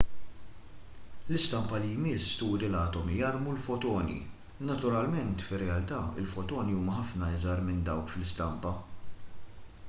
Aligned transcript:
l-istampa 1.31 1.75
li 1.83 1.89
jmiss 1.97 2.25
turi 2.39 2.67
l-atomi 2.71 3.19
jarmu 3.19 3.53
l-fotoni 3.57 4.17
naturalment 4.71 5.45
fir-realtà 5.51 6.01
il-fotoni 6.23 6.79
huma 6.79 6.99
ħafna 7.01 7.31
iżgħar 7.37 7.65
minn 7.69 7.87
dawk 7.93 8.13
fl-istampa 8.15 8.75